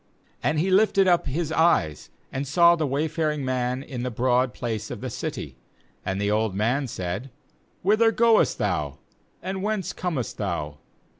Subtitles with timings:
[0.43, 4.89] 17And he lifted up his eyes, and saw the wayfaring man in the broad place
[4.89, 5.57] of the city;
[6.03, 7.29] and the old man said:'
[7.83, 8.97] Whith er goest thou?
[9.43, 10.79] and whence comest thou?'